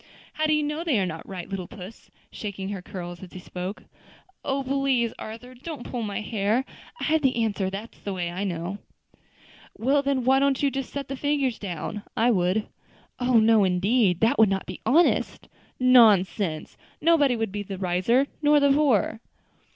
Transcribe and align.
"How 0.33 0.47
do 0.47 0.53
you 0.53 0.63
know 0.63 0.83
they 0.83 0.99
are 0.99 1.05
not 1.05 1.29
right, 1.29 1.47
little 1.47 1.67
puss?" 1.67 2.09
shaking 2.31 2.69
her 2.69 2.81
curls 2.81 3.21
as 3.21 3.33
he 3.33 3.39
spoke. 3.39 3.83
"Oh! 4.43 4.63
please, 4.63 5.13
Arthur, 5.19 5.53
don't 5.53 5.83
pull 5.83 6.01
my 6.01 6.21
hair. 6.21 6.65
I 6.99 7.03
have 7.03 7.21
the 7.21 7.35
answer 7.43 7.69
that's 7.69 7.99
the 7.99 8.11
way 8.11 8.31
I 8.31 8.43
know." 8.43 8.79
"Well, 9.77 10.01
then, 10.01 10.23
why 10.23 10.39
don't 10.39 10.63
you 10.63 10.71
just 10.71 10.91
set 10.91 11.07
the 11.07 11.15
figures 11.15 11.59
down. 11.59 12.01
I 12.17 12.31
would." 12.31 12.65
"Oh! 13.19 13.37
no, 13.39 13.63
indeed; 13.63 14.21
that 14.21 14.39
would 14.39 14.49
not 14.49 14.65
be 14.65 14.81
honest." 14.87 15.43
"Pooh! 15.43 15.49
nonsense! 15.85 16.77
nobody 16.99 17.35
would 17.35 17.51
be 17.51 17.61
the 17.61 17.77
wiser, 17.77 18.25
nor 18.41 18.59
the 18.59 18.71
poorer." 18.71 19.19